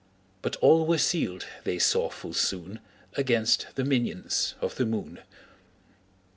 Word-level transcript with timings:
But 0.41 0.55
all 0.61 0.87
were 0.87 0.97
sealed, 0.97 1.45
they 1.63 1.77
saw 1.77 2.09
full 2.09 2.33
soon, 2.33 2.79
Against 3.13 3.67
the 3.75 3.83
minions 3.85 4.55
of 4.59 4.73
the 4.77 4.85
moon. 4.87 5.19